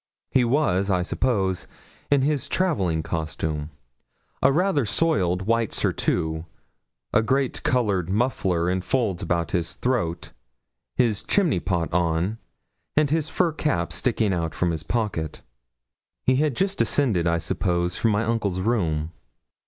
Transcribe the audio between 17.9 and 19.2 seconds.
from my uncle's room.